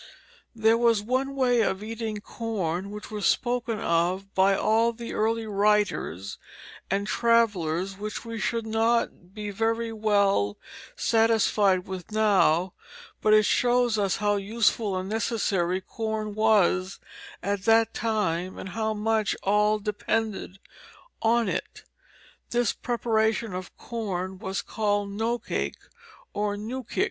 [0.55, 5.45] There was one way of eating corn which was spoken of by all the early
[5.45, 6.39] writers
[6.89, 10.57] and travellers which we should not be very well
[10.95, 12.73] satisfied with now,
[13.21, 16.99] but it shows us how useful and necessary corn was
[17.43, 20.57] at that time, and how much all depended
[21.21, 21.83] on it.
[22.49, 25.77] This preparation of corn was called nocake
[26.33, 26.99] or nookick.